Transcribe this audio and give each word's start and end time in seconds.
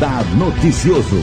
Radar 0.00 0.24
Noticioso. 0.34 1.16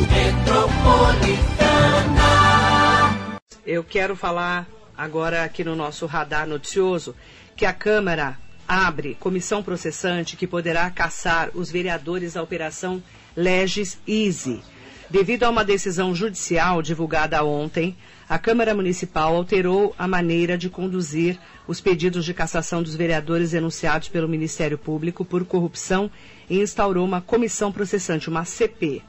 Eu 3.66 3.84
quero 3.84 4.16
falar 4.16 4.68
agora 4.96 5.44
aqui 5.44 5.64
no 5.64 5.76
nosso 5.76 6.06
Radar 6.06 6.46
Noticioso 6.46 7.16
que 7.56 7.66
a 7.66 7.74
Câmara 7.74 8.38
abre 8.68 9.18
comissão 9.20 9.64
processante 9.64 10.38
que 10.38 10.46
poderá 10.46 10.92
caçar 10.92 11.50
os 11.56 11.72
vereadores 11.72 12.34
da 12.34 12.44
Operação 12.44 13.02
Legis 13.36 13.98
Easy. 14.08 14.62
Devido 15.10 15.46
a 15.46 15.50
uma 15.50 15.66
decisão 15.66 16.14
judicial 16.14 16.80
divulgada 16.84 17.44
ontem, 17.44 17.98
a 18.30 18.38
Câmara 18.38 18.76
Municipal 18.76 19.36
alterou 19.36 19.96
a 19.98 20.06
maneira 20.08 20.58
de 20.58 20.70
conduzir 20.70 21.40
os 21.66 21.80
pedidos 21.80 22.26
de 22.26 22.34
cassação 22.34 22.84
dos 22.84 22.94
vereadores 22.94 23.52
denunciados 23.52 24.10
pelo 24.10 24.28
Ministério 24.28 24.78
Público 24.78 25.24
por 25.24 25.46
corrupção 25.46 26.12
e 26.50 26.60
instaurou 26.60 27.06
uma 27.06 27.22
comissão 27.22 27.72
processante, 27.72 28.30
uma 28.30 28.44
CP. 28.44 29.02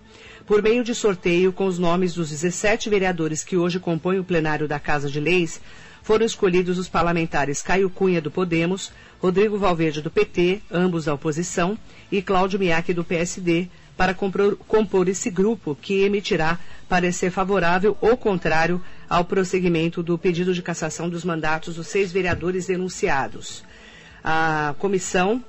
Por 0.46 0.62
meio 0.62 0.84
de 0.84 0.95
sorteio 0.95 1.52
com 1.52 1.66
os 1.66 1.78
nomes 1.78 2.14
dos 2.14 2.30
17 2.30 2.88
vereadores 2.88 3.42
que 3.42 3.56
hoje 3.56 3.80
compõem 3.80 4.20
o 4.20 4.24
plenário 4.24 4.68
da 4.68 4.78
Casa 4.78 5.10
de 5.10 5.18
Leis, 5.18 5.60
foram 6.02 6.24
escolhidos 6.24 6.78
os 6.78 6.88
parlamentares 6.88 7.60
Caio 7.60 7.90
Cunha, 7.90 8.20
do 8.20 8.30
Podemos, 8.30 8.92
Rodrigo 9.20 9.59
Valverde, 9.59 10.00
do 10.00 10.10
PT, 10.10 10.62
ambos 10.70 11.06
da 11.06 11.12
oposição, 11.12 11.76
e 12.10 12.23
Cláudio 12.23 12.59
Miaki, 12.59 12.95
do 12.95 13.04
PSD, 13.04 13.68
para 13.98 14.15
compor, 14.15 14.57
compor 14.69 15.09
esse 15.09 15.29
grupo 15.29 15.75
que 15.75 16.02
emitirá 16.05 16.57
parecer 16.88 17.33
favorável 17.33 17.98
ou 18.01 18.16
contrário 18.16 18.80
ao 19.10 19.24
prosseguimento 19.24 20.05
do 20.05 20.16
pedido 20.16 20.55
de 20.55 20.63
cassação 20.63 21.10
dos 21.10 21.24
mandatos 21.24 21.74
dos 21.74 21.88
seis 21.88 22.13
vereadores 22.13 22.66
denunciados. 22.66 23.65
A 24.23 24.73
comissão 24.79 25.43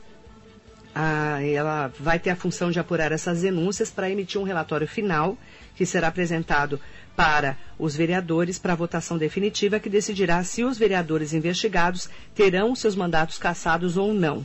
ela 1.54 1.92
vai 2.00 2.18
ter 2.18 2.32
a 2.32 2.36
função 2.36 2.72
de 2.72 2.80
apurar 2.80 3.12
essas 3.12 3.42
denúncias 3.42 3.92
para 3.92 4.10
emitir 4.10 4.42
um 4.42 4.44
relatório 4.44 4.88
final 4.88 5.38
que 5.76 5.86
será 5.86 6.08
apresentado 6.08 6.80
para 7.16 7.56
os 7.78 7.96
vereadores 7.96 8.58
para 8.58 8.74
votação 8.76 9.18
definitiva 9.18 9.80
que 9.80 9.90
decidirá 9.90 10.44
se 10.44 10.64
os 10.64 10.78
vereadores 10.78 11.34
investigados 11.34 12.10
terão 12.34 12.76
seus 12.76 12.96
mandatos 12.96 13.38
cassados 13.38 13.96
ou 13.96 14.12
não. 14.14 14.44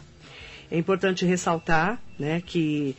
É 0.71 0.77
importante 0.77 1.25
ressaltar 1.25 1.99
né, 2.19 2.43
que 2.45 2.95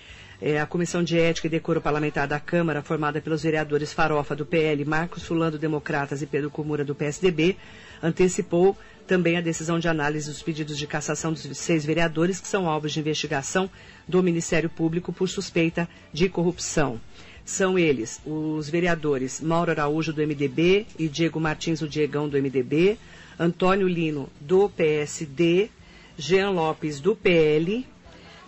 é, 0.45 0.59
a 0.59 0.65
Comissão 0.67 1.03
de 1.03 1.17
Ética 1.17 1.47
e 1.47 1.49
Decoro 1.49 1.81
Parlamentar 1.81 2.27
da 2.27 2.39
Câmara, 2.39 2.83
formada 2.83 3.19
pelos 3.19 3.41
vereadores 3.41 3.91
Farofa 3.91 4.35
do 4.35 4.45
PL, 4.45 4.85
Marcos 4.85 5.23
Fulano 5.23 5.57
Democratas 5.57 6.21
e 6.21 6.27
Pedro 6.27 6.51
Comura 6.51 6.85
do 6.85 6.93
PSDB, 6.93 7.57
antecipou 8.03 8.77
também 9.07 9.37
a 9.37 9.41
decisão 9.41 9.79
de 9.79 9.87
análise 9.87 10.29
dos 10.29 10.43
pedidos 10.43 10.77
de 10.77 10.85
cassação 10.85 11.33
dos 11.33 11.41
seis 11.57 11.83
vereadores 11.83 12.39
que 12.39 12.47
são 12.47 12.69
alvos 12.69 12.93
de 12.93 12.99
investigação 12.99 13.67
do 14.07 14.21
Ministério 14.21 14.69
Público 14.69 15.11
por 15.11 15.27
suspeita 15.27 15.89
de 16.13 16.29
corrupção. 16.29 17.01
São 17.43 17.79
eles 17.79 18.21
os 18.23 18.69
vereadores 18.69 19.41
Mauro 19.41 19.71
Araújo 19.71 20.13
do 20.13 20.21
MDB 20.21 20.85
e 20.99 21.07
Diego 21.07 21.39
Martins, 21.39 21.81
o 21.81 21.87
Diegão 21.87 22.29
do 22.29 22.37
MDB, 22.39 22.99
Antônio 23.39 23.87
Lino 23.87 24.29
do 24.39 24.69
PSD, 24.69 25.71
Jean 26.15 26.51
Lopes 26.51 26.99
do 26.99 27.15
PL, 27.15 27.83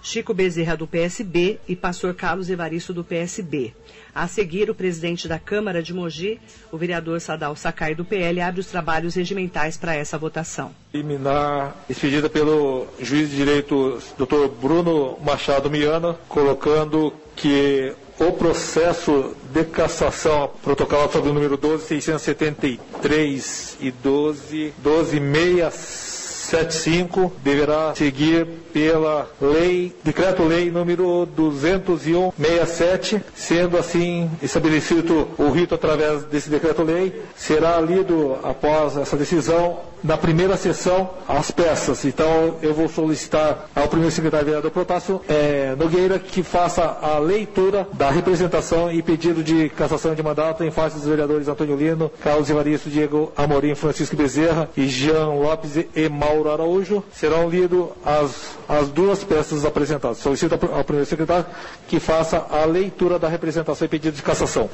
Chico 0.07 0.33
Bezerra, 0.33 0.75
do 0.77 0.87
PSB, 0.87 1.59
e 1.67 1.75
pastor 1.75 2.13
Carlos 2.13 2.49
Evaristo, 2.49 2.93
do 2.93 3.03
PSB. 3.03 3.73
A 4.15 4.25
seguir, 4.25 4.69
o 4.69 4.73
presidente 4.73 5.27
da 5.27 5.37
Câmara 5.37 5.83
de 5.83 5.93
Mogi, 5.93 6.39
o 6.71 6.77
vereador 6.77 7.19
Sadal 7.19 7.57
Sakai, 7.57 7.93
do 7.93 8.05
PL, 8.05 8.39
abre 8.39 8.61
os 8.61 8.67
trabalhos 8.67 9.15
regimentais 9.15 9.75
para 9.75 9.93
essa 9.93 10.17
votação. 10.17 10.73
Liminar 10.93 11.75
expedida 11.89 12.29
pelo 12.29 12.87
juiz 13.01 13.29
de 13.29 13.35
direito 13.35 14.01
Dr. 14.17 14.47
Bruno 14.61 15.19
Machado 15.19 15.69
Miana, 15.69 16.13
colocando 16.29 17.13
que 17.35 17.93
o 18.17 18.31
processo 18.31 19.35
de 19.51 19.65
cassação 19.65 20.51
protocolado 20.63 21.11
sobre 21.11 21.31
o 21.31 21.33
número 21.33 21.57
12.673 21.57 23.75
e 23.81 23.91
12, 23.91 24.73
12.6 24.81 26.16
75 26.47 27.33
deverá 27.43 27.93
seguir 27.93 28.45
pela 28.71 29.27
lei, 29.41 29.93
decreto-lei 30.01 30.71
número 30.71 31.27
201/67, 31.35 33.21
sendo 33.35 33.77
assim 33.77 34.31
estabelecido 34.41 35.27
o 35.37 35.49
rito 35.49 35.75
através 35.75 36.23
desse 36.23 36.49
decreto-lei, 36.49 37.21
será 37.35 37.81
lido 37.81 38.37
após 38.43 38.95
essa 38.95 39.17
decisão 39.17 39.79
na 40.07 40.17
primeira 40.17 40.55
sessão 40.55 41.09
as 41.27 41.51
peças. 41.51 42.05
Então 42.05 42.55
eu 42.61 42.73
vou 42.73 42.87
solicitar 42.87 43.67
ao 43.75 43.89
primeiro 43.89 44.13
secretário 44.15 44.45
vereador 44.45 44.71
Protássio 44.71 45.21
é, 45.27 45.75
Nogueira 45.75 46.17
que 46.17 46.41
faça 46.41 46.97
a 47.01 47.19
leitura 47.19 47.85
da 47.93 48.09
representação 48.09 48.89
e 48.89 49.01
pedido 49.01 49.43
de 49.43 49.69
cassação 49.69 50.15
de 50.15 50.23
mandato 50.23 50.63
em 50.63 50.71
face 50.71 50.95
dos 50.95 51.07
vereadores 51.07 51.49
Antônio 51.49 51.75
Lino, 51.75 52.09
Carlos 52.23 52.49
Evaristo, 52.49 52.89
Diego 52.89 53.33
Amorim, 53.35 53.75
Francisco 53.75 54.15
Bezerra 54.15 54.69
e 54.77 54.87
Jean 54.87 55.27
Lopes 55.27 55.75
e 55.93 56.09
Mauro 56.09 56.49
Araújo. 56.49 57.03
Serão 57.11 57.49
lidas 57.49 57.67
as, 58.05 58.57
as 58.69 58.87
duas 58.87 59.23
peças 59.25 59.65
apresentadas. 59.65 60.19
Solicito 60.19 60.53
ao 60.53 60.83
primeiro 60.85 61.05
secretário 61.09 61.45
que 61.87 61.99
faça 61.99 62.45
a 62.49 62.63
leitura 62.63 63.19
da 63.19 63.27
representação 63.27 63.85
e 63.85 63.89
pedido 63.89 64.15
de 64.15 64.23
cassação. 64.23 64.69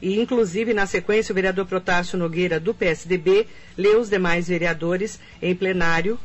E, 0.00 0.20
inclusive, 0.20 0.74
na 0.74 0.86
sequência, 0.86 1.32
o 1.32 1.34
vereador 1.34 1.66
Protásio 1.66 2.18
Nogueira, 2.18 2.60
do 2.60 2.74
PSDB, 2.74 3.46
leu 3.76 4.00
os 4.00 4.10
demais 4.10 4.48
vereadores 4.48 5.18
em 5.40 5.54
plenário 5.54 6.18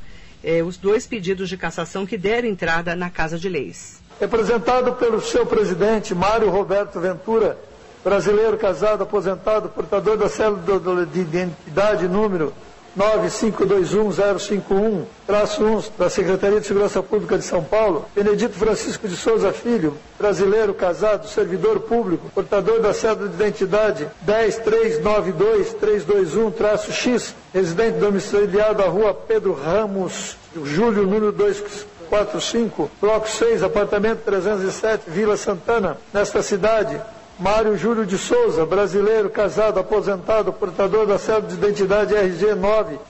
eh, 0.44 0.64
os 0.64 0.78
dois 0.78 1.06
pedidos 1.06 1.48
de 1.48 1.58
cassação 1.58 2.06
que 2.06 2.18
deram 2.18 2.48
entrada 2.48 2.96
na 2.96 3.10
Casa 3.10 3.38
de 3.38 3.48
Leis. 3.48 4.02
Representado 4.20 4.94
pelo 4.94 5.22
seu 5.22 5.46
presidente, 5.46 6.14
Mário 6.14 6.50
Roberto 6.50 7.00
Ventura, 7.00 7.58
brasileiro 8.04 8.58
casado, 8.58 9.04
aposentado, 9.04 9.70
portador 9.70 10.18
da 10.18 10.30
célula 10.30 11.06
de 11.06 11.22
identidade 11.22 12.08
número 12.08 12.54
9521051, 12.98 15.04
traço 15.26 15.64
1 15.64 15.84
da 15.98 16.10
Secretaria 16.10 16.60
de 16.60 16.68
Segurança 16.68 17.02
Pública 17.02 17.38
de 17.38 17.46
São 17.46 17.64
Paulo, 17.64 18.04
Benedito 18.14 18.54
Francisco 18.54 19.08
de 19.08 19.16
Souza 19.16 19.54
Filho, 19.54 19.96
brasileiro, 20.20 20.74
casado, 20.74 21.26
servidor 21.28 21.80
público, 21.82 22.30
portador 22.34 22.82
da 22.82 22.94
cédula 22.94 23.30
de 23.30 23.36
identidade 23.36 24.10
10392-321, 24.28 26.52
traço 26.54 26.92
X, 26.92 27.34
residente 27.54 27.98
domiciliado 27.98 28.84
à 28.84 28.88
rua 28.88 29.14
Pedro 29.14 29.54
Ramos, 29.54 30.36
Júlio, 30.64 31.04
número 31.04 31.32
245, 31.32 32.92
bloco 33.00 33.30
6, 33.30 33.64
apartamento 33.64 34.24
307, 34.26 35.04
Vila 35.08 35.38
Santana, 35.38 35.96
nesta 36.14 36.44
cidade, 36.44 37.00
Mário 37.42 37.76
Júlio 37.76 38.06
de 38.06 38.18
Souza, 38.20 38.64
brasileiro, 38.68 39.28
casado, 39.28 39.80
aposentado, 39.80 40.54
portador 40.54 41.08
da 41.08 41.18
cédula 41.18 41.48
de 41.48 41.56
identidade 41.56 42.14
RG 42.14 42.56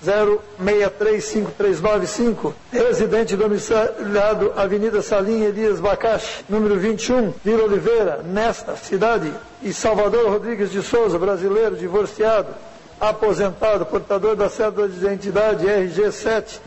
906353995, 0.08 2.54
residente 2.72 3.36
domiciliado 3.36 4.54
Avenida 4.56 5.02
Salim 5.02 5.44
Elias 5.44 5.82
Bacache, 5.82 6.46
número 6.48 6.80
21, 6.80 7.34
Vila 7.44 7.66
Oliveira, 7.66 8.22
nesta 8.24 8.78
cidade, 8.78 9.34
e 9.62 9.74
Salvador 9.74 10.30
Rodrigues 10.30 10.72
de 10.72 10.82
Souza, 10.82 11.20
brasileiro, 11.20 11.76
divorciado, 11.76 12.56
aposentado, 13.02 13.86
portador 13.86 14.38
da 14.38 14.48
cédula 14.48 14.88
de 14.88 14.96
identidade 14.96 15.68
RG 15.68 16.08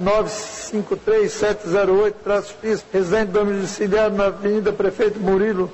7953708-X, 0.02 2.84
residente 2.92 3.32
domiciliado 3.32 4.14
na 4.14 4.26
Avenida 4.26 4.70
Prefeito 4.70 5.18
Murilo, 5.18 5.72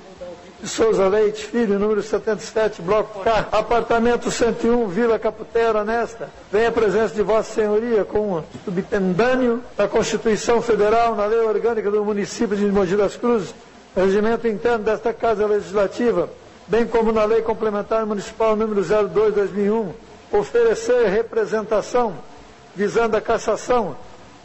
de 0.62 0.69
Souza 0.69 1.09
Leite 1.09 1.47
Filho, 1.47 1.79
número 1.79 2.03
77, 2.03 2.83
bloco 2.83 3.25
K, 3.25 3.49
apartamento 3.51 4.31
101, 4.31 4.89
Vila 4.89 5.19
Caputera, 5.19 5.85
nesta. 5.85 6.29
Vem 6.53 6.67
a 6.67 6.73
presença 6.73 7.15
de 7.15 7.23
Vossa 7.23 7.55
Senhoria 7.55 8.05
com 8.05 8.45
subtendâneo 8.65 9.62
da 9.77 9.89
Constituição 9.89 10.61
Federal, 10.61 11.15
na 11.15 11.25
lei 11.25 11.41
orgânica 11.41 11.91
do 11.91 12.05
município 12.05 12.57
de 12.57 12.67
Mogi 12.67 12.95
das 12.95 13.17
Cruzes, 13.17 13.55
regimento 13.97 14.47
interno 14.47 14.85
desta 14.85 15.15
Casa 15.15 15.47
Legislativa, 15.47 16.29
bem 16.67 16.87
como 16.87 17.11
na 17.11 17.25
lei 17.25 17.41
complementar 17.41 18.05
municipal 18.05 18.55
número 18.55 18.83
02-2001, 18.83 19.89
oferecer 20.31 21.09
representação 21.09 22.15
visando 22.77 23.17
a 23.17 23.21
cassação 23.21 23.97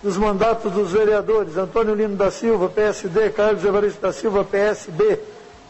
dos 0.01 0.17
mandatos 0.17 0.71
dos 0.71 0.91
vereadores 0.91 1.57
Antônio 1.57 1.93
Lino 1.93 2.15
da 2.15 2.31
Silva, 2.31 2.69
PSD, 2.69 3.31
Carlos 3.31 3.65
Evaristo 3.65 4.01
da 4.01 4.13
Silva, 4.13 4.43
PSB, 4.43 5.19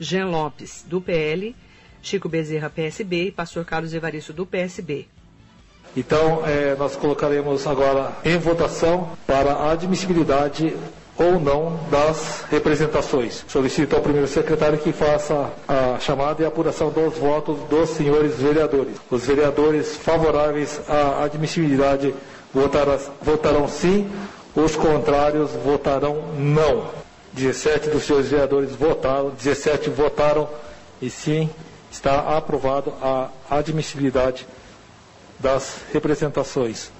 Jean 0.01 0.29
Lopes 0.29 0.83
do 0.87 0.99
PL, 0.99 1.55
Chico 2.01 2.27
Bezerra 2.27 2.69
PSB 2.69 3.25
e 3.27 3.31
Pastor 3.31 3.63
Carlos 3.63 3.93
Evaristo 3.93 4.33
do 4.33 4.45
PSB. 4.47 5.07
Então, 5.95 6.41
eh, 6.47 6.75
nós 6.79 6.95
colocaremos 6.95 7.67
agora 7.67 8.13
em 8.25 8.37
votação 8.37 9.11
para 9.27 9.53
a 9.53 9.71
admissibilidade 9.71 10.75
ou 11.17 11.39
não 11.39 11.79
das 11.91 12.45
representações. 12.49 13.45
Solicito 13.47 13.95
ao 13.95 14.01
primeiro 14.01 14.27
secretário 14.27 14.79
que 14.79 14.91
faça 14.91 15.51
a 15.67 15.99
chamada 15.99 16.41
e 16.41 16.45
apuração 16.45 16.89
dos 16.89 17.17
votos 17.17 17.59
dos 17.69 17.89
senhores 17.91 18.37
vereadores. 18.39 18.95
Os 19.09 19.25
vereadores 19.27 19.95
favoráveis 19.97 20.81
à 20.89 21.23
admissibilidade 21.25 22.15
votarão 23.21 23.67
sim, 23.67 24.09
os 24.55 24.75
contrários 24.75 25.51
votarão 25.63 26.33
não. 26.37 27.00
17 27.33 27.89
dos 27.89 28.03
senhores 28.03 28.29
vereadores 28.29 28.71
votaram, 28.75 29.29
17 29.31 29.89
votaram 29.89 30.49
e 31.01 31.09
sim, 31.09 31.49
está 31.91 32.37
aprovado 32.37 32.93
a 33.01 33.29
admissibilidade 33.49 34.45
das 35.39 35.81
representações. 35.91 36.91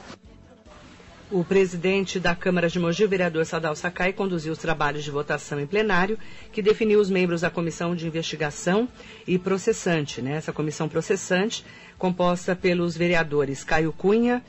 O 1.29 1.45
presidente 1.45 2.19
da 2.19 2.35
Câmara 2.35 2.67
de 2.67 2.77
Mogi, 2.77 3.05
vereador 3.05 3.45
Sadal 3.45 3.73
Sakai, 3.73 4.11
conduziu 4.11 4.51
os 4.51 4.59
trabalhos 4.59 5.01
de 5.01 5.09
votação 5.11 5.59
em 5.61 5.65
plenário, 5.65 6.19
que 6.51 6.61
definiu 6.61 6.99
os 6.99 7.09
membros 7.09 7.39
da 7.39 7.49
comissão 7.49 7.95
de 7.95 8.05
investigação 8.05 8.87
e 9.25 9.37
processante. 9.39 10.21
Né? 10.21 10.33
Essa 10.35 10.51
comissão 10.51 10.89
processante, 10.89 11.63
composta 11.97 12.53
pelos 12.53 12.97
vereadores 12.97 13.63
Caio 13.63 13.93
Cunha, 13.93 14.43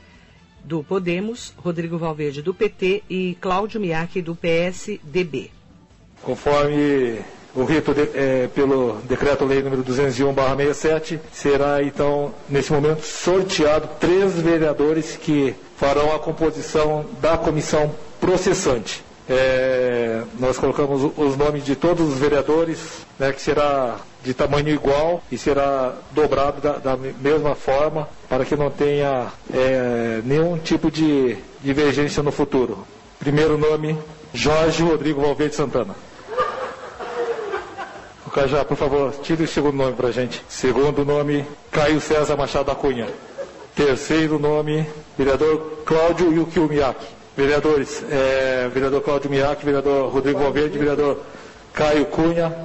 do 0.65 0.83
Podemos, 0.83 1.55
Rodrigo 1.57 1.99
Valverde, 1.99 2.43
do 2.43 2.53
PT 2.53 3.05
e 3.09 3.37
Cláudio 3.41 3.81
Miaki, 3.81 4.21
do 4.21 4.35
PSDB. 4.35 5.51
Conforme 6.23 7.19
o 7.55 7.65
rito 7.65 7.93
de, 7.93 8.09
é, 8.15 8.49
pelo 8.55 8.97
decreto-lei 9.05 9.63
número 9.63 9.83
201/67 9.85 11.21
será 11.33 11.83
então 11.83 12.33
nesse 12.49 12.73
momento 12.73 13.03
sorteado 13.03 13.89
três 14.01 14.33
vereadores 14.35 15.17
que 15.17 15.55
farão 15.77 16.15
a 16.15 16.19
composição 16.19 17.05
da 17.21 17.37
comissão 17.37 17.93
processante. 18.21 19.05
É, 19.29 20.23
nós 20.39 20.59
colocamos 20.59 21.13
os 21.17 21.37
nomes 21.37 21.65
de 21.65 21.77
todos 21.77 22.09
os 22.09 22.19
vereadores, 22.19 22.79
né, 23.19 23.33
que 23.33 23.41
será 23.41 23.97
de 24.23 24.35
tamanho 24.35 24.69
igual 24.69 25.23
e 25.31 25.37
será 25.37 25.95
dobrado 26.13 26.61
da, 26.61 26.79
da 26.79 26.97
mesma 26.97 27.55
forma 27.55 28.09
para 28.29 28.45
que 28.45 28.57
não 28.57 28.71
tenha 28.71 29.29
é, 29.53 30.21
nenhum 30.25 30.59
tipo 30.59 30.91
de 30.91 31.37
divergência 31.63 32.23
no 32.23 32.33
futuro. 32.33 32.87
Primeiro 33.19 33.59
nome, 33.59 33.97
Jorge 34.33 34.83
Rodrigo 34.83 35.21
Valverde 35.21 35.55
Santana. 35.55 35.95
Cajá, 38.33 38.65
por 38.65 38.79
favor, 38.79 39.13
tire 39.23 39.45
o 39.45 39.49
segundo 39.49 39.77
nome 39.77 39.93
para 39.93 40.09
a 40.09 40.11
gente. 40.11 40.43
Segundo 40.49 41.05
nome, 41.05 41.45
Caio 41.71 42.01
César 42.01 42.35
Machado 42.35 42.65
da 42.65 42.75
Cunha. 42.75 43.07
Terceiro 43.77 44.39
nome, 44.39 44.87
vereador 45.19 45.83
Cláudio 45.85 46.33
Yukio 46.33 46.67
Miyake. 46.67 47.05
Vereadores, 47.37 48.03
é, 48.11 48.71
vereador 48.73 49.03
Cláudio 49.03 49.31
Miyake, 49.31 49.67
vereador 49.67 50.11
Rodrigo 50.11 50.39
Valverde, 50.39 50.79
vereador 50.79 51.21
Caio 51.75 52.07
Cunha. 52.07 52.57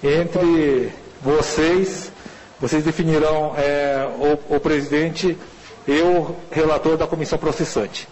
Entre 0.00 0.92
vocês, 1.20 2.12
vocês 2.60 2.84
definirão 2.84 3.52
é, 3.58 4.08
o, 4.48 4.56
o 4.56 4.60
presidente 4.60 5.36
e 5.88 6.00
o 6.02 6.36
relator 6.52 6.96
da 6.96 7.06
comissão 7.08 7.36
processante. 7.36 8.06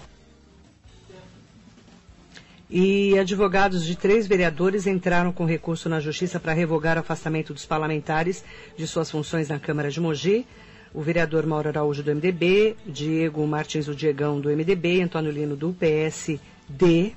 E 2.76 3.16
advogados 3.16 3.86
de 3.86 3.94
três 3.94 4.26
vereadores 4.26 4.84
entraram 4.84 5.30
com 5.30 5.44
recurso 5.44 5.88
na 5.88 6.00
Justiça 6.00 6.40
para 6.40 6.52
revogar 6.52 6.96
o 6.96 7.00
afastamento 7.02 7.54
dos 7.54 7.64
parlamentares 7.64 8.42
de 8.76 8.84
suas 8.84 9.08
funções 9.08 9.48
na 9.48 9.60
Câmara 9.60 9.92
de 9.92 10.00
Mogi. 10.00 10.44
O 10.92 11.00
vereador 11.00 11.46
Mauro 11.46 11.68
Araújo 11.68 12.02
do 12.02 12.12
MDB, 12.12 12.74
Diego 12.84 13.46
Martins 13.46 13.86
o 13.86 13.94
Diegão 13.94 14.40
do 14.40 14.48
MDB, 14.48 15.02
Antônio 15.02 15.30
Lino 15.30 15.54
do 15.54 15.72
PSD, 15.72 17.12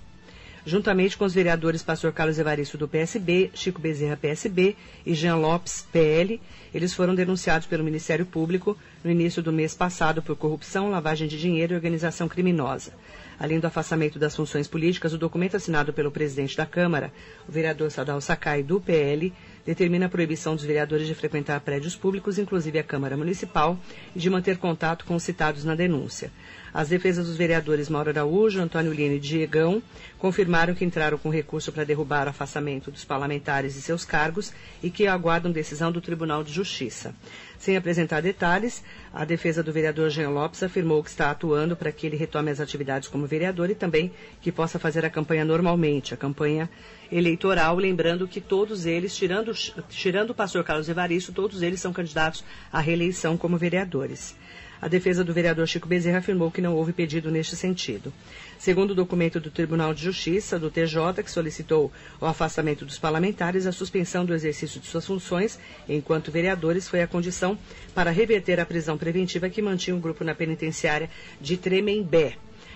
juntamente 0.68 1.18
com 1.18 1.24
os 1.24 1.34
vereadores 1.34 1.81
Pastor 1.81 2.12
Carlos 2.12 2.38
Evaristo 2.38 2.78
do 2.78 2.90
PSB, 2.90 3.50
Chico 3.54 3.80
Bezerra 3.80 4.18
PSB 4.18 4.75
e 5.06 5.14
Jean 5.14 5.38
Lopes 5.38 5.88
PL. 5.94 6.42
Eles 6.74 6.94
foram 6.94 7.16
denunciados 7.16 7.66
pelo 7.66 7.86
Ministério 7.86 8.25
Público 8.25 8.78
no 9.02 9.10
início 9.10 9.42
do 9.42 9.54
mês 9.54 9.74
passado 9.74 10.22
por 10.22 10.36
corrupção, 10.36 10.92
lavagem 10.92 11.25
de 11.25 11.40
dinheiro 11.40 11.72
e 11.72 11.75
organização 11.75 12.28
criminosa. 12.28 12.92
Além 13.40 13.60
do 13.60 13.68
afastamento 13.68 14.19
das 14.19 14.36
funções 14.36 14.68
políticas, 14.68 15.14
o 15.14 15.18
documento 15.18 15.56
assinado 15.56 15.94
pelo 15.94 16.12
presidente 16.12 16.57
da 16.57 16.66
Câmara, 16.66 17.14
o 17.47 17.52
vereador 17.52 17.90
Sadal 17.90 18.19
Sakai, 18.19 18.62
do 18.62 18.81
PL, 18.81 19.31
determina 19.66 20.07
a 20.07 20.09
proibição 20.09 20.56
dos 20.56 20.66
vereadores 20.66 21.07
de 21.07 21.14
frequentar 21.14 21.62
prédios 21.62 21.95
públicos, 21.95 22.40
inclusive 22.40 22.80
a 22.80 22.83
Câmara 22.83 23.16
Municipal, 23.16 23.78
e 24.16 24.19
de 24.19 24.30
manter 24.30 24.57
contato 24.57 25.06
com 25.06 25.16
os 25.16 25.24
citados 25.24 25.64
na 25.64 25.76
denúncia. 25.76 26.31
As 26.74 26.90
defesas 26.90 27.28
dos 27.28 27.38
vereadores 27.38 27.90
Mauro 27.90 28.09
Araújo, 28.09 28.62
Antônio 28.62 28.94
Lino 28.94 29.16
e 29.16 29.19
Diegão 29.19 29.81
confirmaram 30.18 30.76
que 30.76 30.86
entraram 30.86 31.18
com 31.18 31.30
recurso 31.30 31.71
para 31.71 31.83
derrubar 31.83 32.28
o 32.28 32.30
afastamento 32.30 32.92
dos 32.92 33.06
parlamentares 33.06 33.76
e 33.76 33.81
seus 33.81 34.04
cargos 34.04 34.52
e 34.83 34.90
que 34.90 35.07
aguardam 35.07 35.52
decisão 35.52 35.92
do 35.92 36.02
Tribunal 36.02 36.44
de 36.44 36.52
Justiça. 36.52 37.16
Sem 37.57 37.76
apresentar 37.76 38.21
detalhes, 38.21 38.83
a 39.14 39.26
defesa 39.26 39.64
do 39.64 39.71
vereador 39.71 40.09
Jean 40.09 40.30
Lopes 40.30 40.62
afirmou 40.62 41.04
que 41.04 41.09
está 41.09 41.31
atuando 41.31 41.76
para 41.76 41.92
que 41.92 42.06
ele 42.06 42.16
retome 42.16 42.52
as 42.52 42.59
atividades 42.59 43.07
como 43.07 43.26
vereador 43.26 43.69
e 43.69 43.76
também 43.76 44.12
que 44.42 44.52
possa 44.52 44.78
fazer 44.78 45.04
a 45.06 45.09
campanha 45.09 45.44
normalmente, 45.44 46.14
a 46.14 46.18
campanha 46.18 46.69
eleitoral, 47.12 47.78
lembrando 47.78 48.28
que 48.28 48.42
todos 48.42 48.86
eles, 48.86 49.16
tirando, 49.16 49.54
tirando 49.90 50.31
o 50.31 50.36
pastor 50.36 50.64
Carlos 50.64 50.90
Evaristo, 50.90 51.31
todos 51.31 51.62
eles 51.62 51.80
são 51.80 51.94
candidatos 51.94 52.44
à 52.71 52.80
reeleição 52.80 53.38
como 53.38 53.57
vereadores. 53.57 54.36
A 54.81 54.88
defesa 54.88 55.24
do 55.24 55.34
vereador 55.34 55.68
Chico 55.68 55.88
Bezerra 55.88 56.19
afirmou 56.19 56.52
que 56.52 56.62
não 56.62 56.76
houve 56.76 56.94
pedido 56.94 57.31
neste 57.31 57.56
sentido. 57.56 58.14
Segundo 58.60 58.92
o 58.92 58.96
documento 58.96 59.40
do 59.40 59.50
Tribunal 59.50 59.94
de 59.94 60.04
Justiça, 60.04 60.60
do 60.60 60.69
TJ, 60.69 61.24
que 61.24 61.31
solicitou 61.31 61.92
o 62.22 62.26
afastamento 62.26 62.86
dos 62.86 63.00
parlamentares, 63.00 63.66
a 63.66 63.72
suspensão 63.72 64.24
do 64.24 64.34
exercício 64.36 64.80
de 64.80 64.86
suas 64.88 65.06
funções 65.06 65.57
enquanto 65.90 66.31
vereadores 66.31 66.88
foi 66.88 67.02
a 67.02 67.07
condição 67.07 67.57
para 67.96 68.12
reverter 68.12 68.60
a 68.60 68.66
prisão 68.66 68.98
preventiva 68.98 69.50
que 69.50 69.62
mantinha 69.62 69.96
o 69.96 70.00
grupo 70.00 70.24
na 70.24 70.36
penitenciária 70.36 71.10
de 71.42 71.57
Tremembé. 71.57 72.36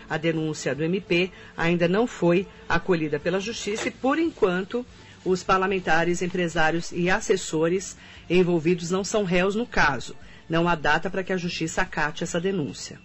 A 0.09 0.17
denúncia 0.17 0.73
do 0.75 0.83
MP 0.83 1.31
ainda 1.55 1.87
não 1.87 2.05
foi 2.07 2.47
acolhida 2.67 3.19
pela 3.19 3.39
Justiça 3.39 3.87
e, 3.87 3.91
por 3.91 4.17
enquanto, 4.19 4.85
os 5.23 5.43
parlamentares, 5.43 6.21
empresários 6.21 6.91
e 6.91 7.09
assessores 7.09 7.95
envolvidos 8.29 8.89
não 8.89 9.03
são 9.03 9.23
réus 9.23 9.55
no 9.55 9.65
caso. 9.67 10.15
Não 10.51 10.67
há 10.67 10.75
data 10.75 11.09
para 11.09 11.23
que 11.23 11.31
a 11.31 11.37
Justiça 11.37 11.81
acate 11.81 12.25
essa 12.25 12.37
denúncia. 12.37 12.99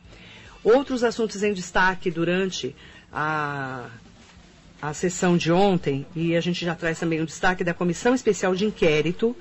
Outros 0.64 1.04
assuntos 1.04 1.44
em 1.44 1.52
destaque 1.52 2.10
durante 2.10 2.74
a, 3.12 3.88
a 4.82 4.92
sessão 4.92 5.36
de 5.36 5.52
ontem, 5.52 6.04
e 6.16 6.34
a 6.34 6.40
gente 6.40 6.64
já 6.64 6.74
traz 6.74 6.98
também 6.98 7.20
o 7.20 7.22
um 7.22 7.24
destaque 7.24 7.62
da 7.62 7.72
Comissão 7.72 8.16
Especial 8.16 8.52
de 8.52 8.64
Inquérito, 8.64 9.36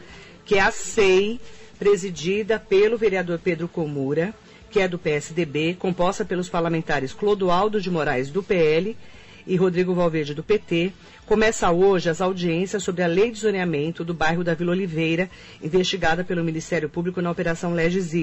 que 0.46 0.54
é 0.54 0.62
a 0.62 0.70
SEI, 0.70 1.42
presidida 1.80 2.60
pelo 2.60 2.96
vereador 2.96 3.40
Pedro 3.40 3.68
Comura, 3.68 4.36
que 4.70 4.80
é 4.80 4.88
do 4.88 5.00
PSDB, 5.00 5.74
composta 5.74 6.24
pelos 6.24 6.48
parlamentares 6.48 7.12
Clodoaldo 7.12 7.82
de 7.82 7.90
Moraes, 7.90 8.30
do 8.30 8.44
PL, 8.44 8.96
e 9.48 9.56
Rodrigo 9.56 9.94
Valverde, 9.94 10.34
do 10.34 10.44
PT, 10.44 10.94
Começa 11.26 11.72
hoje 11.72 12.08
as 12.08 12.22
audiências 12.22 12.84
sobre 12.84 13.02
a 13.02 13.08
lei 13.08 13.32
de 13.32 13.40
zoneamento 13.40 14.06
do 14.06 14.14
bairro 14.14 14.44
da 14.44 14.54
Vila 14.54 14.74
Oliveira, 14.74 15.28
investigada 15.60 16.24
pelo 16.24 16.44
Ministério 16.44 16.88
Público 16.88 17.20
na 17.20 17.32
Operação 17.32 17.74
Legis 17.74 18.14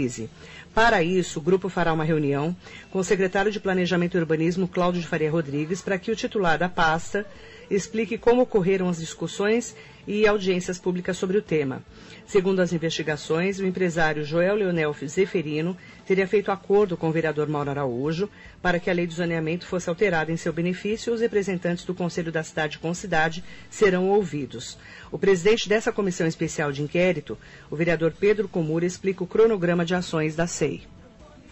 Para 0.72 1.02
isso, 1.02 1.40
o 1.40 1.42
grupo 1.42 1.68
fará 1.68 1.92
uma 1.92 2.04
reunião 2.04 2.54
com 2.92 3.00
o 3.00 3.04
secretário 3.04 3.50
de 3.50 3.58
Planejamento 3.58 4.16
e 4.16 4.20
Urbanismo, 4.20 4.68
Cláudio 4.68 5.00
de 5.00 5.08
Faria 5.08 5.32
Rodrigues, 5.32 5.82
para 5.82 5.98
que 5.98 6.12
o 6.12 6.16
titular 6.16 6.56
da 6.56 6.68
pasta 6.68 7.26
explique 7.70 8.18
como 8.18 8.42
ocorreram 8.42 8.88
as 8.88 8.98
discussões 8.98 9.74
e 10.06 10.26
audiências 10.26 10.78
públicas 10.78 11.16
sobre 11.16 11.38
o 11.38 11.42
tema. 11.42 11.82
Segundo 12.26 12.60
as 12.60 12.72
investigações, 12.72 13.58
o 13.58 13.66
empresário 13.66 14.24
Joel 14.24 14.56
Leonel 14.56 14.94
Zeferino 15.06 15.76
teria 16.06 16.26
feito 16.26 16.50
acordo 16.50 16.96
com 16.96 17.08
o 17.08 17.12
vereador 17.12 17.48
Mauro 17.48 17.70
Araújo 17.70 18.28
para 18.60 18.80
que 18.80 18.90
a 18.90 18.92
lei 18.92 19.06
de 19.06 19.14
zoneamento 19.14 19.66
fosse 19.66 19.88
alterada 19.88 20.32
em 20.32 20.36
seu 20.36 20.52
benefício 20.52 21.10
e 21.10 21.14
os 21.14 21.20
representantes 21.20 21.84
do 21.84 21.94
Conselho 21.94 22.32
da 22.32 22.42
Cidade 22.42 22.78
com 22.78 22.92
Cidade 22.94 23.44
serão 23.70 24.08
ouvidos. 24.08 24.78
O 25.10 25.18
presidente 25.18 25.68
dessa 25.68 25.92
comissão 25.92 26.26
especial 26.26 26.72
de 26.72 26.82
inquérito, 26.82 27.38
o 27.70 27.76
vereador 27.76 28.12
Pedro 28.18 28.48
Comura, 28.48 28.86
explica 28.86 29.22
o 29.24 29.26
cronograma 29.26 29.84
de 29.84 29.94
ações 29.94 30.34
da 30.34 30.46
SEI. 30.46 30.82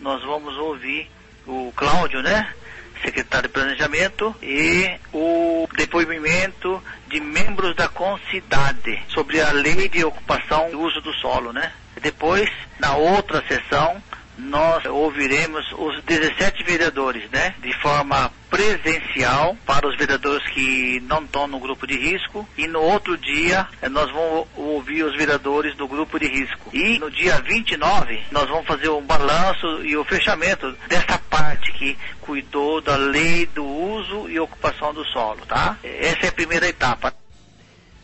Nós 0.01 0.23
vamos 0.23 0.57
ouvir 0.57 1.11
o 1.47 1.73
Cláudio, 1.77 2.23
né? 2.23 2.55
Secretário 3.03 3.49
de 3.49 3.55
Planejamento, 3.55 4.35
e 4.43 4.99
o 5.13 5.69
depoimento 5.77 6.83
de 7.09 7.21
membros 7.21 7.75
da 7.77 7.89
Concidade 7.89 9.03
sobre 9.09 9.41
a 9.41 9.53
lei 9.53 9.89
de 9.89 10.05
ocupação 10.05 10.69
e 10.71 10.77
uso 10.77 11.01
do 11.01 11.13
solo, 11.15 11.53
né? 11.53 11.73
Depois, 12.01 12.49
na 12.79 12.95
outra 12.97 13.45
sessão, 13.47 14.03
nós 14.39 14.85
ouviremos 14.87 15.65
os 15.73 16.03
17 16.05 16.65
vereadores, 16.65 17.29
né? 17.31 17.55
De 17.61 17.73
forma 17.81 18.33
presencial 18.51 19.57
para 19.65 19.87
os 19.87 19.97
vereadores 19.97 20.45
que 20.49 21.01
não 21.07 21.23
estão 21.23 21.47
no 21.47 21.61
grupo 21.61 21.87
de 21.87 21.97
risco 21.97 22.49
e 22.59 22.67
no 22.67 22.81
outro 22.81 23.17
dia 23.17 23.67
eh, 23.81 23.89
nós 23.89 24.11
vamos 24.11 24.49
ouvir 24.57 25.05
os 25.05 25.17
vereadores 25.17 25.77
do 25.77 25.87
grupo 25.87 26.19
de 26.19 26.27
risco. 26.27 26.71
E 26.73 26.99
no 26.99 27.11
dia 27.11 27.41
29 27.41 28.21
nós 28.33 28.49
vamos 28.49 28.67
fazer 28.67 28.89
um 28.89 29.03
balanço 29.03 29.85
e 29.85 29.97
o 29.97 30.05
fechamento 30.05 30.73
dessa 30.89 31.19
parte 31.19 31.73
que 31.73 31.97
cuidou 32.21 32.81
da 32.81 32.97
lei 32.97 33.47
do 33.47 33.65
uso 33.65 34.29
e 34.29 34.39
ocupação 34.41 34.93
do 34.93 35.05
solo, 35.07 35.45
tá? 35.47 35.77
Essa 35.83 36.27
é 36.27 36.29
a 36.29 36.33
primeira 36.33 36.69
etapa. 36.69 37.15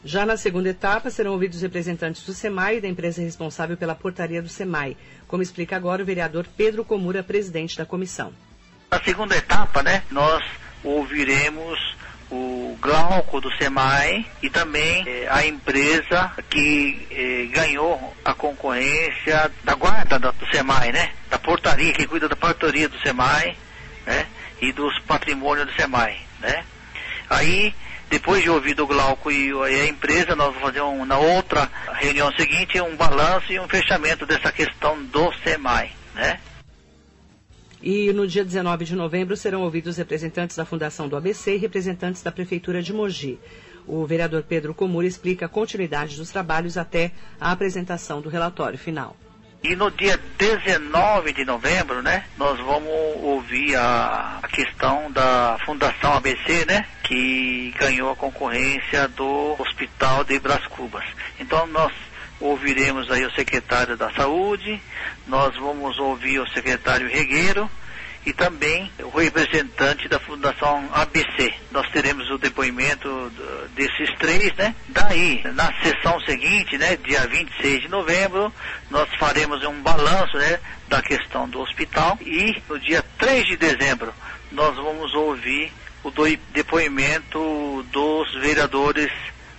Já 0.07 0.25
na 0.25 0.37
segunda 0.37 0.69
etapa, 0.69 1.11
serão 1.11 1.33
ouvidos 1.33 1.63
representantes 1.63 2.23
do 2.23 2.33
SEMAI 2.33 2.77
e 2.77 2.81
da 2.81 2.87
empresa 2.87 3.21
responsável 3.21 3.77
pela 3.77 3.93
portaria 3.93 4.41
do 4.41 4.49
SEMAI, 4.49 4.97
como 5.27 5.43
explica 5.43 5.75
agora 5.75 6.01
o 6.01 6.07
vereador 6.07 6.47
Pedro 6.57 6.85
Comura, 6.85 7.25
presidente 7.25 7.77
da 7.77 7.85
comissão. 7.85 8.33
Na 8.89 9.03
segunda 9.03 9.37
etapa, 9.37 9.83
né, 9.83 10.05
nós 10.09 10.45
ouviremos 10.85 11.77
o 12.31 12.79
Glauco 12.81 13.41
do 13.41 13.51
SEMAI 13.57 14.25
e 14.41 14.49
também 14.49 15.03
eh, 15.09 15.27
a 15.29 15.45
empresa 15.45 16.31
que 16.49 17.05
eh, 17.11 17.47
ganhou 17.51 18.17
a 18.25 18.33
concorrência 18.33 19.51
da 19.65 19.75
guarda 19.75 20.21
do 20.21 20.47
SEMAI, 20.53 20.93
né? 20.93 21.11
Da 21.29 21.39
portaria, 21.39 21.93
que 21.93 22.07
cuida 22.07 22.29
da 22.29 22.37
portaria 22.37 22.89
do 22.89 22.99
SEMAI, 23.01 23.57
né? 24.07 24.27
E 24.61 24.73
dos 24.73 24.97
patrimônios 25.01 25.67
do 25.67 25.73
SEMAI, 25.73 26.17
né? 26.41 26.65
Aí 27.29 27.75
depois 28.09 28.43
de 28.43 28.51
ouvir 28.51 28.81
o 28.81 28.87
Glauco 28.87 29.31
e 29.31 29.53
a 29.53 29.87
empresa, 29.87 30.37
nós 30.37 30.49
vamos 30.49 30.63
fazer 30.63 30.81
um, 30.81 31.05
na 31.05 31.19
outra 31.19 31.71
reunião 31.95 32.33
seguinte 32.33 32.81
um 32.81 32.97
balanço 32.97 33.53
e 33.53 33.59
um 33.59 33.69
fechamento 33.69 34.25
dessa 34.25 34.53
questão 34.53 35.03
do 35.05 35.33
SEMAI, 35.43 35.93
né? 36.15 36.41
E 37.83 38.13
no 38.13 38.27
dia 38.27 38.45
19 38.45 38.85
de 38.85 38.97
novembro 38.97 39.37
serão 39.37 39.63
ouvidos 39.63 39.97
representantes 39.97 40.57
da 40.57 40.65
Fundação 40.65 41.09
do 41.09 41.17
ABC 41.17 41.55
e 41.55 41.59
representantes 41.59 42.23
da 42.23 42.33
Prefeitura 42.33 42.83
de 42.83 42.93
Mogi. 42.93 43.39
O 43.87 44.05
vereador 44.05 44.43
Pedro 44.43 44.75
Comura 44.75 45.07
explica 45.07 45.47
a 45.47 45.49
continuidade 45.49 46.17
dos 46.17 46.31
trabalhos 46.31 46.77
até 46.77 47.13
a 47.41 47.53
apresentação 47.53 48.21
do 48.21 48.29
relatório 48.29 48.79
final. 48.79 49.17
E 49.69 49.75
no 49.75 49.91
dia 49.91 50.17
19 50.39 51.33
de 51.33 51.45
novembro, 51.45 52.01
né, 52.01 52.23
nós 52.37 52.57
vamos 52.61 52.89
ouvir 53.17 53.75
a, 53.75 54.39
a, 54.41 54.47
questão 54.47 55.11
da 55.11 55.59
Fundação 55.67 56.15
ABC, 56.15 56.65
né, 56.67 56.87
que 57.03 57.75
ganhou 57.77 58.13
a 58.13 58.15
concorrência 58.15 59.09
do 59.09 59.57
Hospital 59.59 60.23
de 60.23 60.39
Bras 60.39 60.65
Cubas. 60.69 61.05
Então 61.41 61.67
nós 61.67 61.93
ouviremos 62.39 63.11
aí 63.11 63.27
o 63.27 63.33
secretário 63.33 63.97
da 63.97 64.09
Saúde, 64.13 64.81
nós 65.27 65.53
vamos 65.57 65.99
ouvir 65.99 66.39
o 66.39 66.49
secretário 66.51 67.09
Regueiro, 67.09 67.69
e 68.27 68.33
também 68.33 68.91
o 69.01 69.17
representante 69.17 70.09
da 70.09 70.19
Fundação 70.19 70.89
ABC. 70.93 71.55
Nós 71.71 71.89
teremos 71.91 72.29
o 72.29 72.37
depoimento 72.37 73.33
desses 73.77 74.13
três, 74.19 74.53
né? 74.57 74.75
Daí, 74.89 75.43
na 75.55 75.73
sessão 75.81 76.19
seguinte, 76.21 76.77
né, 76.77 76.97
dia 76.97 77.27
26 77.29 77.83
de 77.83 77.89
novembro, 77.89 78.53
nós 78.91 79.09
faremos 79.19 79.65
um 79.65 79.81
balanço, 79.81 80.37
né, 80.39 80.59
da 80.89 81.01
questão 81.01 81.49
do 81.49 81.61
hospital 81.61 82.19
e 82.21 82.61
no 82.69 82.79
dia 82.81 83.05
3 83.17 83.47
de 83.47 83.57
dezembro 83.57 84.13
nós 84.53 84.75
vamos 84.77 85.13
ouvir 85.15 85.73
o 86.03 86.13
depoimento 86.53 87.85
dos 87.91 88.35
vereadores 88.41 89.11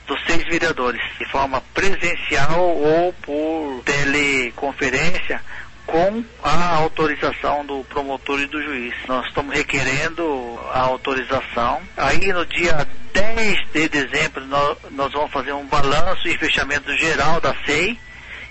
dos 0.08 0.24
seis 0.26 0.46
vereadores, 0.46 1.02
de 1.20 1.30
forma 1.30 1.62
presencial 1.74 2.66
ou 2.66 3.12
por 3.14 3.84
teleconferência, 3.84 5.42
com 5.88 6.24
a 6.44 6.76
autorização 6.76 7.66
do 7.66 7.84
promotor 7.86 8.42
e 8.42 8.46
do 8.46 8.62
juiz. 8.62 8.94
Nós 9.08 9.26
estamos 9.26 9.56
requerendo 9.56 10.60
a 10.72 10.82
autorização. 10.82 11.82
Aí 11.96 12.32
no 12.34 12.46
dia 12.46 12.86
10 13.14 13.70
de 13.72 13.90
dezembro 13.90 14.46
nós, 14.46 14.78
nós 14.92 15.12
vamos 15.14 15.32
fazer 15.32 15.54
um 15.54 15.66
balanço 15.66 16.28
e 16.28 16.38
fechamento 16.38 16.96
geral 16.98 17.40
da 17.40 17.56
SEI. 17.66 17.98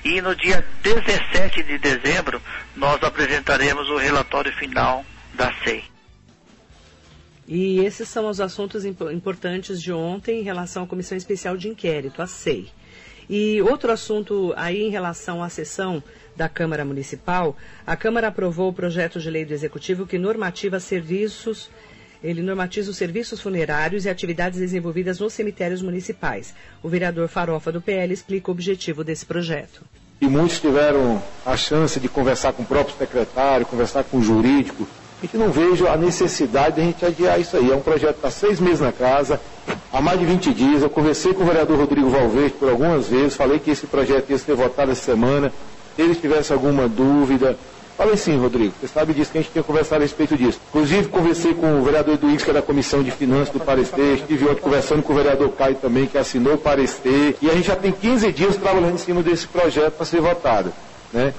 E 0.05 0.21
no 0.21 0.35
dia 0.35 0.65
17 0.83 1.63
de 1.63 1.79
dezembro 1.79 2.41
nós 2.75 3.03
apresentaremos 3.03 3.89
o 3.91 3.97
relatório 3.97 4.53
final 4.53 5.05
da 5.35 5.53
SEI. 5.63 5.85
E 7.47 7.81
esses 7.81 8.09
são 8.09 8.29
os 8.29 8.41
assuntos 8.41 8.85
importantes 8.85 9.81
de 9.81 9.93
ontem 9.93 10.41
em 10.41 10.43
relação 10.43 10.83
à 10.83 10.87
Comissão 10.87 11.17
Especial 11.17 11.57
de 11.57 11.69
Inquérito, 11.69 12.21
a 12.21 12.27
SEI. 12.27 12.69
E 13.29 13.61
outro 13.63 13.93
assunto 13.93 14.53
aí 14.57 14.83
em 14.83 14.91
relação 14.91 15.43
à 15.43 15.49
sessão 15.49 16.03
da 16.37 16.49
Câmara 16.49 16.85
Municipal, 16.85 17.57
a 17.87 17.97
Câmara 17.97 18.29
aprovou 18.29 18.69
o 18.69 18.73
projeto 18.73 19.19
de 19.19 19.31
lei 19.31 19.45
do 19.45 19.55
Executivo 19.55 20.07
que 20.07 20.19
normativa 20.19 20.79
serviços, 20.79 21.71
ele 22.23 22.43
normatiza 22.43 22.91
os 22.91 22.97
serviços 22.97 23.41
funerários 23.41 24.05
e 24.05 24.09
atividades 24.09 24.59
desenvolvidas 24.59 25.21
nos 25.21 25.33
cemitérios 25.33 25.83
municipais. 25.83 26.55
O 26.83 26.89
vereador 26.89 27.29
Farofa 27.29 27.71
do 27.71 27.81
PL 27.81 28.13
explica 28.13 28.51
o 28.51 28.53
objetivo 28.53 29.05
desse 29.05 29.25
projeto. 29.25 29.83
E 30.21 30.27
muitos 30.27 30.59
tiveram 30.61 31.23
a 31.45 31.57
chance 31.57 32.01
de 32.01 32.09
conversar 32.09 32.53
com 32.53 32.63
o 32.63 32.67
próprio 32.67 32.97
secretário, 32.97 33.67
conversar 33.67 34.03
com 34.05 34.19
o 34.19 34.23
jurídico. 34.23 34.89
A 35.19 35.27
gente 35.27 35.37
não 35.37 35.51
vejo 35.51 35.87
a 35.87 35.97
necessidade 35.97 36.77
de 36.77 36.81
a 36.81 36.85
gente 36.85 37.05
adiar 37.05 37.41
isso 37.41 37.57
aí. 37.57 37.71
É 37.71 37.75
um 37.75 37.81
projeto 37.81 38.15
que 38.15 38.19
está 38.27 38.31
seis 38.31 38.59
meses 38.59 38.81
na 38.81 38.93
casa, 38.93 39.41
há 39.93 40.01
mais 40.01 40.19
de 40.19 40.27
20 40.27 40.55
dias. 40.55 40.83
Eu 40.83 40.91
conversei 40.91 41.35
com 41.35 41.43
o 41.43 41.47
vereador 41.47 41.79
Rodrigo 41.79 42.09
Valverde 42.09 42.55
por 42.55 42.69
algumas 42.69 43.09
vezes, 43.09 43.35
falei 43.35 43.59
que 43.59 43.71
esse 43.71 43.87
projeto 43.87 44.31
ia 44.31 44.39
ser 44.39 44.55
votado 44.55 44.91
essa 44.91 45.03
semana. 45.03 45.53
Se 45.97 46.03
eles 46.03 46.19
tivessem 46.19 46.55
alguma 46.55 46.87
dúvida, 46.87 47.57
falei 47.97 48.19
sim, 48.19 48.37
Rodrigo. 48.37 48.75
Você 48.79 48.87
sabe 48.87 49.15
disso 49.15 49.33
que 49.33 49.39
a 49.39 49.41
gente 49.41 49.51
tinha 49.51 49.65
conversado 49.65 50.03
a 50.03 50.05
respeito 50.05 50.37
disso. 50.37 50.61
Inclusive, 50.69 51.09
conversei 51.09 51.55
com 51.55 51.81
o 51.81 51.83
vereador 51.83 52.15
Eduígues, 52.15 52.45
que 52.45 52.51
é 52.51 52.53
da 52.53 52.61
Comissão 52.61 53.03
de 53.03 53.11
Finanças 53.11 53.49
do 53.49 53.59
Parecer. 53.59 54.17
Estive 54.17 54.45
ontem 54.45 54.61
conversando 54.61 55.03
com 55.03 55.15
o 55.15 55.17
vereador 55.17 55.49
Caio 55.53 55.77
também, 55.77 56.07
que 56.07 56.19
assinou 56.19 56.55
o 56.55 56.59
Parecer. 56.59 57.37
E 57.41 57.49
a 57.49 57.55
gente 57.55 57.69
já 57.69 57.77
tem 57.77 57.91
15 57.91 58.31
dias 58.31 58.57
trabalhando 58.57 58.95
em 58.95 58.99
cima 58.99 59.23
desse 59.23 59.49
projeto 59.49 59.95
para 59.95 60.05
ser 60.05 60.21
votado. 60.21 60.71
Né? 61.15 61.33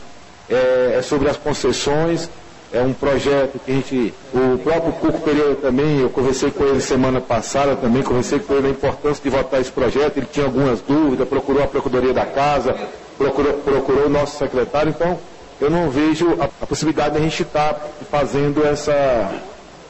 É, 0.50 0.96
é 0.98 1.02
sobre 1.04 1.30
as 1.30 1.38
concessões. 1.38 2.28
É 2.74 2.82
um 2.82 2.94
projeto 2.94 3.60
que 3.64 3.72
a 3.72 3.76
gente, 3.76 4.14
o 4.34 4.58
próprio 4.58 4.92
Cuco 4.94 5.22
Pereira 5.22 5.56
também, 5.56 6.00
eu 6.02 6.10
conversei 6.10 6.52
com 6.52 6.66
ele 6.66 6.82
semana 6.82 7.22
passada 7.22 7.78
também, 7.78 8.04
conversei 8.04 8.40
com 8.40 8.56
ele 8.56 8.68
a 8.68 8.72
importância 8.72 9.24
de 9.24 9.30
votar 9.30 9.62
esse 9.62 9.72
projeto, 9.72 10.18
ele 10.18 10.28
tinha 10.30 10.46
algumas 10.46 10.82
dúvidas, 10.82 11.30
procurou 11.30 11.64
a 11.64 11.68
Procuradoria 11.68 12.14
da 12.14 12.26
Casa, 12.26 12.76
procurou, 13.18 13.54
procurou 13.54 14.06
o 14.06 14.10
nosso 14.10 14.38
secretário, 14.38 14.90
então 14.92 15.20
eu 15.60 15.70
não 15.70 15.90
vejo 15.90 16.40
a, 16.40 16.46
a 16.46 16.68
possibilidade 16.68 17.16
de 17.16 17.20
a 17.20 17.24
gente 17.24 17.42
estar 17.42 17.74
tá 17.74 17.90
fazendo 18.10 18.66
essa, 18.66 19.42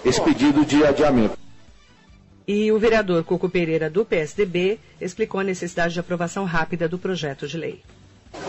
esse 0.03 0.22
pedido 0.22 0.65
de 0.65 0.86
adiamento. 0.86 1.38
E 2.48 2.72
o 2.72 2.79
vereador 2.79 3.24
Cuco 3.25 3.50
Pereira, 3.50 3.89
do 3.89 4.05
PSDB, 4.05 4.79
explicou 5.01 5.41
a 5.41 5.43
necessidade 5.43 5.93
de 5.93 6.00
aprovação 6.00 6.46
rápida 6.46 6.88
do 6.88 6.98
projeto 6.98 7.46
de 7.46 7.57
lei. 7.57 7.81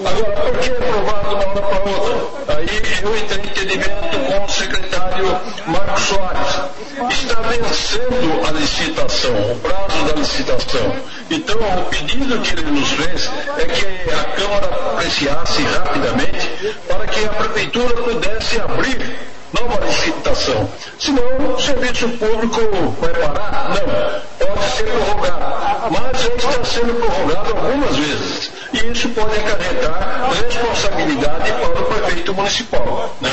Agora, 0.05 0.33
por 0.41 0.59
que 0.59 0.71
aprovado 0.71 1.35
uma 1.35 1.47
hora 1.47 1.63
para 1.63 1.91
outra? 1.91 2.55
Aí 2.57 2.69
eu 3.03 3.17
entrei 3.17 3.39
em 3.39 3.47
entendimento 3.49 4.19
com 4.27 4.45
o 4.45 4.49
secretário 4.49 5.41
Marcos 5.67 6.03
Soares. 6.03 6.69
Está 7.11 7.41
vencendo 7.43 8.47
a 8.47 8.51
licitação, 8.53 9.53
o 9.53 9.57
prazo 9.61 10.05
da 10.07 10.13
licitação. 10.21 10.97
Então, 11.31 11.57
o 11.57 11.85
pedido 11.87 12.41
que 12.41 12.53
ele 12.55 12.71
nos 12.71 12.89
fez 12.91 13.31
é 13.59 13.65
que 13.67 14.11
a 14.11 14.25
Câmara 14.37 14.67
apreciasse 14.93 15.63
rapidamente 15.63 16.77
para 16.87 17.07
que 17.07 17.25
a 17.25 17.29
Prefeitura 17.29 18.03
pudesse 18.03 18.61
abrir 18.61 19.17
nova 19.53 19.85
licitação. 19.85 20.69
Senão, 20.99 21.55
o 21.55 21.61
serviço 21.61 22.09
público 22.11 22.61
vai 23.01 23.13
parar? 23.15 23.71
Não 23.71 24.47
pode 24.47 24.77
ser 24.77 24.85
prorrogado, 24.85 25.91
mas 25.91 26.23
já 26.23 26.29
está 26.35 26.65
sendo 26.65 26.95
prorrogado 26.95 27.57
algumas 27.57 27.97
vezes. 27.97 28.58
E 28.73 28.93
isso 28.93 29.09
pode 29.11 29.35
acarretar 29.39 30.31
responsabilidade 30.31 31.53
para 31.53 31.69
o 31.69 31.85
prefeito 31.87 32.35
municipal. 32.35 33.17
Né? 33.21 33.31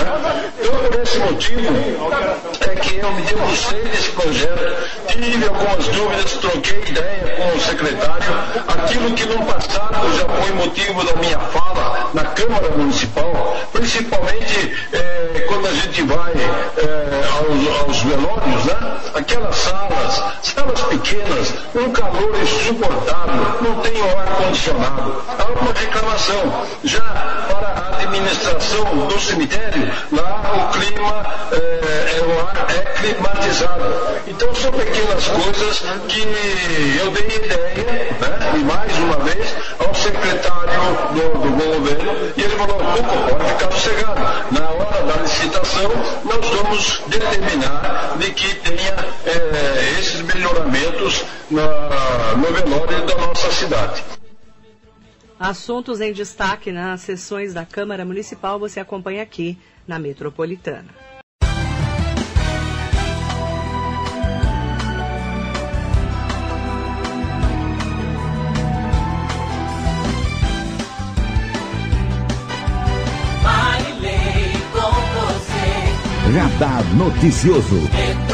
Então, 0.60 0.76
por 0.78 1.02
esse 1.02 1.18
motivo, 1.20 1.62
é 2.62 2.76
que 2.76 2.98
eu 2.98 3.12
me 3.12 3.22
debrucei 3.22 3.82
desse 3.84 4.12
projeto, 4.12 4.76
tive 5.08 5.46
algumas 5.46 5.88
dúvidas, 5.88 6.32
troquei 6.34 6.80
ideia 6.88 7.36
com 7.36 7.58
o 7.58 7.62
secretário, 7.62 8.34
aquilo 8.68 9.12
que 9.14 9.26
no 9.26 9.46
passado 9.46 10.18
já 10.18 10.28
foi 10.30 10.52
motivo 10.54 11.04
da 11.04 11.16
minha 11.16 11.40
fala 11.40 12.10
na 12.14 12.24
Câmara 12.24 12.70
Municipal, 12.70 13.58
principalmente 13.74 14.74
eh, 14.94 15.15
gente 15.76 16.02
vai 16.04 16.34
eh, 16.34 17.24
aos, 17.38 17.82
aos 17.82 18.02
velórios, 18.04 18.66
né? 18.66 18.98
aquelas 19.14 19.56
salas, 19.56 20.24
salas 20.42 20.82
pequenas, 20.82 21.54
um 21.76 21.92
calor 21.92 22.34
insuportável, 22.42 23.62
não 23.62 23.82
tem 23.82 23.94
ar-condicionado. 24.02 25.24
Há 25.40 25.60
uma 25.60 25.74
reclamação. 25.74 26.66
Já 26.84 27.02
para 27.02 27.68
a 27.68 28.04
administração 28.04 29.08
do 29.08 29.20
cemitério, 29.20 29.92
lá 30.12 30.42
o 30.54 30.78
clima, 30.78 31.26
é, 31.52 32.18
é, 32.18 32.24
o 32.26 32.48
ar 32.48 32.66
é 32.70 32.82
climatizado. 33.00 33.84
Então 34.28 34.56
são 34.56 34.72
pequenas 34.72 35.28
coisas 35.28 35.84
que 36.08 36.22
eu 37.00 37.12
dei 37.12 37.36
ideia, 37.36 38.16
né? 38.20 38.54
e 38.56 38.64
mais 38.64 38.98
uma 39.00 39.18
vez, 39.18 39.56
ao 39.80 39.94
secretário 39.94 40.66
do, 41.14 41.40
do 41.40 41.50
governo, 41.52 42.34
e 42.36 42.42
ele 42.42 42.56
falou, 42.56 42.78
pode 42.78 43.46
ficar 43.50 43.72
sossegado. 43.72 44.22
Na 44.52 44.70
hora 44.70 45.04
da 45.04 45.22
licitação, 45.22 45.65
nós 46.24 46.50
vamos 46.50 47.02
determinar 47.08 48.18
de 48.18 48.32
que 48.32 48.56
tenha 48.56 48.96
é, 49.26 50.00
esses 50.00 50.22
melhoramentos 50.22 51.24
na, 51.50 52.36
no 52.36 52.54
velório 52.54 53.06
da 53.06 53.16
nossa 53.16 53.52
cidade. 53.52 54.04
Assuntos 55.40 56.00
em 56.00 56.14
destaque 56.14 56.72
nas 56.72 57.02
sessões 57.02 57.54
da 57.54 57.66
Câmara 57.66 58.06
Municipal 58.06 58.58
você 58.58 58.80
acompanha 58.80 59.22
aqui 59.22 59.58
na 59.88 60.00
Metropolitana. 60.00 61.15
Radar 76.36 76.84
Noticioso. 76.98 78.25